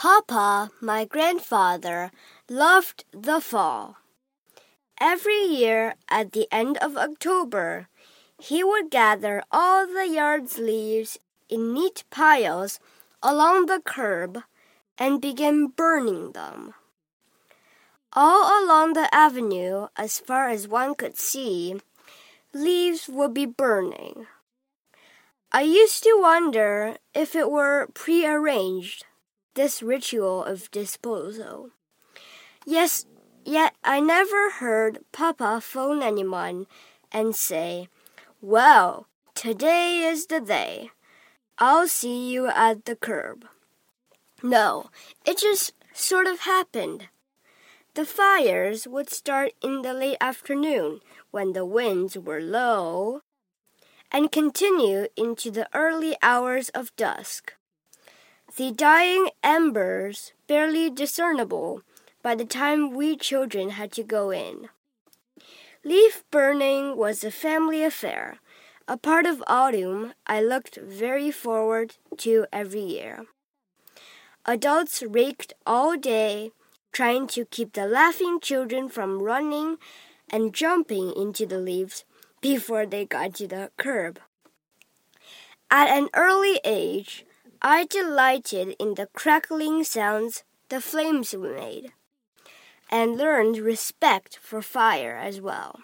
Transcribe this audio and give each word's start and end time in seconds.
Papa, 0.00 0.70
my 0.80 1.04
grandfather, 1.04 2.10
loved 2.48 3.04
the 3.12 3.38
fall. 3.38 3.98
Every 4.98 5.44
year 5.44 5.94
at 6.08 6.32
the 6.32 6.48
end 6.50 6.78
of 6.78 6.96
October, 6.96 7.88
he 8.40 8.64
would 8.64 8.90
gather 8.90 9.42
all 9.52 9.86
the 9.86 10.08
yard's 10.08 10.56
leaves 10.56 11.18
in 11.50 11.74
neat 11.74 12.04
piles 12.08 12.80
along 13.22 13.66
the 13.66 13.82
curb 13.84 14.38
and 14.96 15.20
begin 15.20 15.66
burning 15.66 16.32
them. 16.32 16.72
All 18.14 18.64
along 18.64 18.94
the 18.94 19.14
avenue, 19.14 19.88
as 19.98 20.18
far 20.18 20.48
as 20.48 20.66
one 20.66 20.94
could 20.94 21.18
see, 21.18 21.78
leaves 22.54 23.06
would 23.06 23.34
be 23.34 23.44
burning. 23.44 24.26
I 25.52 25.60
used 25.60 26.02
to 26.04 26.16
wonder 26.18 26.96
if 27.12 27.36
it 27.36 27.50
were 27.50 27.88
prearranged, 27.92 29.04
this 29.54 29.82
ritual 29.82 30.44
of 30.44 30.70
disposal. 30.70 31.70
Yes, 32.66 33.06
yet 33.44 33.74
I 33.82 34.00
never 34.00 34.50
heard 34.50 35.04
Papa 35.12 35.60
phone 35.60 36.02
anyone 36.02 36.66
and 37.10 37.34
say, 37.34 37.88
Well, 38.40 39.06
today 39.34 40.02
is 40.02 40.26
the 40.26 40.40
day. 40.40 40.90
I'll 41.58 41.88
see 41.88 42.30
you 42.30 42.46
at 42.46 42.84
the 42.84 42.96
curb. 42.96 43.46
No, 44.42 44.90
it 45.26 45.38
just 45.38 45.72
sort 45.92 46.26
of 46.26 46.40
happened. 46.40 47.08
The 47.94 48.06
fires 48.06 48.86
would 48.86 49.10
start 49.10 49.52
in 49.62 49.82
the 49.82 49.92
late 49.92 50.16
afternoon 50.20 51.00
when 51.30 51.52
the 51.52 51.66
winds 51.66 52.16
were 52.16 52.40
low 52.40 53.22
and 54.12 54.32
continue 54.32 55.06
into 55.16 55.50
the 55.50 55.68
early 55.74 56.16
hours 56.22 56.68
of 56.70 56.94
dusk. 56.96 57.54
The 58.56 58.72
dying 58.72 59.30
embers 59.44 60.32
barely 60.48 60.90
discernible 60.90 61.82
by 62.20 62.34
the 62.34 62.44
time 62.44 62.90
we 62.90 63.16
children 63.16 63.70
had 63.70 63.92
to 63.92 64.02
go 64.02 64.30
in. 64.30 64.68
Leaf 65.84 66.24
burning 66.32 66.96
was 66.96 67.22
a 67.22 67.30
family 67.30 67.84
affair, 67.84 68.38
a 68.88 68.96
part 68.96 69.24
of 69.24 69.44
autumn 69.46 70.14
I 70.26 70.42
looked 70.42 70.76
very 70.82 71.30
forward 71.30 71.96
to 72.18 72.46
every 72.52 72.82
year. 72.82 73.24
Adults 74.44 75.02
raked 75.04 75.52
all 75.64 75.96
day, 75.96 76.50
trying 76.90 77.28
to 77.28 77.44
keep 77.44 77.74
the 77.74 77.86
laughing 77.86 78.40
children 78.40 78.88
from 78.88 79.22
running 79.22 79.76
and 80.28 80.52
jumping 80.52 81.12
into 81.16 81.46
the 81.46 81.58
leaves 81.58 82.04
before 82.40 82.84
they 82.84 83.04
got 83.04 83.34
to 83.36 83.46
the 83.46 83.70
curb. 83.76 84.18
At 85.70 85.88
an 85.88 86.08
early 86.14 86.60
age, 86.64 87.24
I 87.62 87.84
delighted 87.84 88.74
in 88.78 88.94
the 88.94 89.06
crackling 89.12 89.84
sounds 89.84 90.44
the 90.70 90.80
flames 90.80 91.34
made, 91.34 91.92
and 92.90 93.18
learned 93.18 93.58
respect 93.58 94.38
for 94.40 94.62
fire 94.62 95.14
as 95.14 95.42
well. 95.42 95.80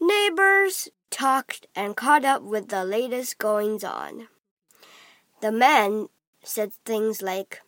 Neighbors 0.00 0.88
talked 1.10 1.66
and 1.76 1.96
caught 1.96 2.24
up 2.24 2.42
with 2.42 2.68
the 2.68 2.82
latest 2.82 3.36
goings 3.36 3.84
on. 3.84 4.28
The 5.42 5.52
men 5.52 6.08
said 6.42 6.72
things 6.86 7.20
like, 7.20 7.60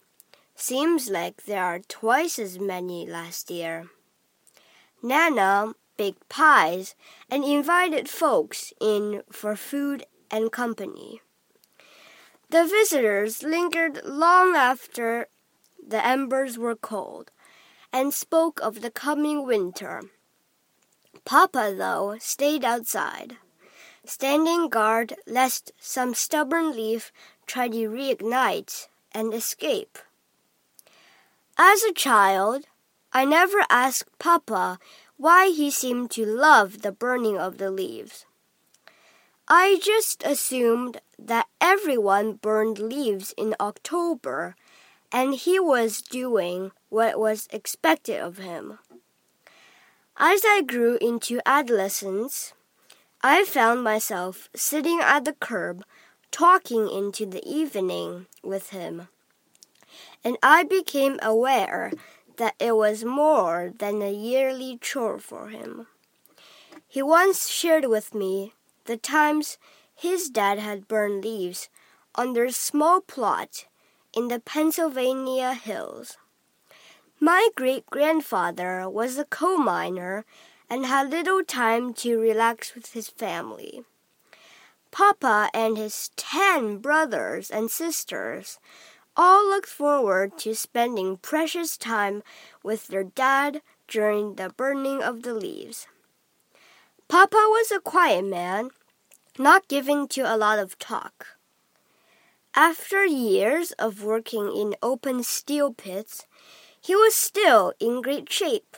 Seems 0.57 1.11
like 1.11 1.45
there 1.45 1.62
are 1.62 1.81
twice 1.81 2.39
as 2.39 2.59
many 2.59 3.07
last 3.07 3.51
year. 3.51 3.91
Nana 5.03 5.75
baked 5.98 6.29
pies 6.31 6.95
and 7.29 7.45
invited 7.45 8.09
folks 8.09 8.73
in 8.81 9.23
for 9.31 9.55
food 9.55 10.07
and 10.31 10.51
company. 10.51 11.20
The 12.50 12.67
visitors 12.67 13.42
lingered 13.42 14.05
long 14.05 14.55
after 14.55 15.28
the 15.87 16.05
embers 16.05 16.56
were 16.56 16.77
cold 16.77 17.31
and 17.92 18.12
spoke 18.12 18.61
of 18.61 18.81
the 18.81 18.91
coming 18.91 19.47
winter. 19.47 20.03
Papa, 21.25 21.75
though, 21.77 22.17
stayed 22.19 22.64
outside, 22.64 23.39
standing 24.05 24.68
guard 24.68 25.14
lest 25.27 25.73
some 25.79 26.14
stubborn 26.14 26.73
leaf 26.73 27.13
try 27.46 27.68
to 27.68 27.89
reignite 27.89 28.89
and 29.13 29.33
escape. 29.33 29.98
As 31.57 31.83
a 31.83 31.92
child, 31.92 32.67
I 33.13 33.24
never 33.24 33.64
asked 33.70 34.18
Papa 34.18 34.79
why 35.17 35.48
he 35.48 35.70
seemed 35.70 36.11
to 36.11 36.27
love 36.27 36.83
the 36.83 36.92
burning 36.92 37.39
of 37.39 37.58
the 37.58 37.70
leaves. 37.70 38.27
I 39.48 39.78
just 39.82 40.22
assumed 40.24 41.02
that 41.18 41.48
everyone 41.60 42.34
burned 42.34 42.78
leaves 42.78 43.34
in 43.36 43.55
October 43.60 44.56
and 45.12 45.34
he 45.34 45.60
was 45.60 46.00
doing 46.00 46.72
what 46.88 47.20
was 47.20 47.46
expected 47.52 48.20
of 48.20 48.38
him. 48.38 48.78
As 50.16 50.42
I 50.46 50.62
grew 50.62 50.96
into 50.96 51.42
adolescence, 51.44 52.55
I 53.22 53.44
found 53.44 53.84
myself 53.84 54.48
sitting 54.56 55.00
at 55.00 55.27
the 55.27 55.34
curb 55.34 55.84
talking 56.30 56.88
into 56.88 57.26
the 57.26 57.46
evening 57.46 58.26
with 58.42 58.70
him. 58.70 59.08
And 60.24 60.38
I 60.42 60.64
became 60.64 61.18
aware 61.22 61.92
that 62.38 62.55
it 62.58 62.76
was 62.76 63.05
more 63.05 63.72
than 63.78 64.00
a 64.00 64.11
yearly 64.11 64.78
chore 64.80 65.18
for 65.18 65.48
him. 65.48 65.86
He 66.88 67.02
once 67.02 67.48
shared 67.48 67.84
with 67.84 68.14
me 68.14 68.55
the 68.84 68.96
times 68.96 69.58
his 69.95 70.28
dad 70.28 70.58
had 70.58 70.89
burned 70.89 71.24
leaves 71.24 71.68
on 72.14 72.33
their 72.33 72.50
small 72.50 73.00
plot 73.00 73.67
in 74.12 74.28
the 74.28 74.40
Pennsylvania 74.40 75.55
hills. 75.55 76.17
My 77.20 77.48
great 77.56 77.86
grandfather 77.86 78.89
was 78.89 79.17
a 79.18 79.24
coal 79.24 79.58
miner 79.58 80.24
and 80.68 80.86
had 80.86 81.11
little 81.11 81.44
time 81.44 81.94
to 81.94 82.18
relax 82.18 82.74
with 82.74 82.92
his 82.92 83.08
family. 83.08 83.84
Papa 84.90 85.50
and 85.52 85.77
his 85.77 86.11
ten 86.17 86.78
brothers 86.78 87.50
and 87.50 87.70
sisters 87.70 88.58
all 89.17 89.48
looked 89.48 89.68
forward 89.68 90.36
to 90.39 90.55
spending 90.55 91.17
precious 91.17 91.77
time 91.77 92.23
with 92.62 92.89
their 92.89 93.05
dad 93.05 93.62
during 93.89 94.34
the 94.34 94.50
burning 94.50 95.02
of 95.02 95.23
the 95.23 95.34
leaves. 95.34 95.86
Papa 97.09 97.37
was 97.37 97.70
a 97.70 97.81
quiet 97.81 98.25
man, 98.25 98.70
not 99.39 99.69
given 99.69 100.09
to 100.09 100.23
a 100.23 100.37
lot 100.37 100.59
of 100.59 100.79
talk. 100.79 101.39
After 102.55 103.05
years 103.05 103.73
of 103.73 104.05
working 104.05 104.55
in 104.55 104.77
open 104.83 105.23
steel 105.23 105.73
pits, 105.73 106.27
he 106.81 106.95
was 106.95 107.15
still 107.15 107.73
in 107.81 108.03
great 108.03 108.31
shape. 108.31 108.77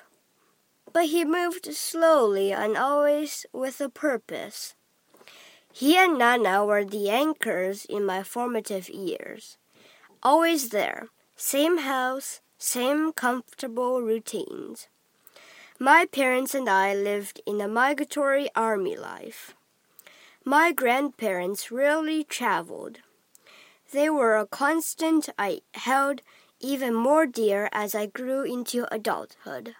But 0.93 1.07
he 1.07 1.25
moved 1.25 1.75
slowly 1.75 2.53
and 2.53 2.77
always 2.77 3.47
with 3.53 3.81
a 3.81 3.89
purpose. 3.89 4.75
He 5.73 5.97
and 5.97 6.19
Nana 6.19 6.65
were 6.65 6.85
the 6.85 7.11
anchors 7.11 7.85
in 7.85 8.07
my 8.07 8.23
formative 8.23 8.89
years 8.89 9.59
always 10.27 10.71
there. 10.71 11.07
Same 11.37 11.79
house, 11.79 12.41
same 12.59 13.13
comfortable 13.13 14.03
routines. 14.03 14.89
My 15.79 16.07
parents 16.07 16.55
and 16.55 16.71
I 16.71 16.95
lived 16.95 17.43
in 17.45 17.61
a 17.61 17.69
migratory 17.69 18.49
army 18.57 18.97
life. 18.97 19.55
My 20.43 20.73
grandparents 20.73 21.71
rarely 21.71 22.25
traveled. 22.25 23.01
They 23.93 24.09
were 24.09 24.39
a 24.39 24.47
constant 24.47 25.29
I 25.39 25.61
held 25.75 26.23
even 26.61 26.95
more 26.95 27.27
dear 27.27 27.69
as 27.73 27.95
I 27.95 28.07
grew 28.07 28.43
into 28.43 28.87
adulthood. 28.91 29.75